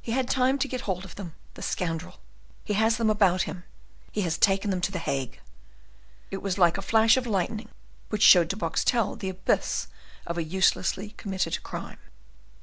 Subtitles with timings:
[0.00, 2.20] He had time to get hold of them, the scoundrel,
[2.64, 3.64] he has them about him,
[4.10, 5.40] he has taken them to the Hague!"
[6.30, 7.68] It was like a flash of lightning
[8.08, 9.88] which showed to Boxtel the abyss
[10.26, 11.98] of a uselessly committed crime.